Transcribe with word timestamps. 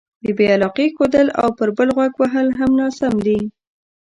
بې 0.37 0.45
علاقې 0.55 0.85
ښودل 0.95 1.27
او 1.41 1.47
پر 1.57 1.69
بل 1.77 1.89
غوږ 1.95 2.13
وهل 2.17 2.47
هم 2.59 2.71
ناسم 2.81 3.13
دي. 3.25 3.39